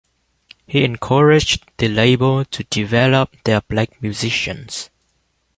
He 0.65 0.83
encouraged 0.83 1.69
the 1.77 1.87
label 1.87 2.43
to 2.45 2.63
develop 2.63 3.35
their 3.43 3.61
black 3.61 4.01
musicians. 4.01 4.89